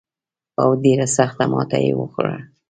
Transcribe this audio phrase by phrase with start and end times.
[0.61, 2.37] او ډېره سخته ماته یې وخوړه.